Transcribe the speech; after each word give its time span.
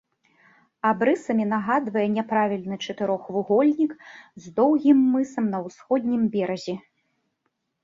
Абрысамі 0.91 1.45
нагадвае 1.51 2.05
няправільны 2.15 2.75
чатырохвугольнік 2.87 3.91
з 4.47 4.57
доўгім 4.57 4.97
мысам 5.13 5.45
на 5.55 5.63
ўсходнім 5.69 6.21
беразе. 6.39 6.75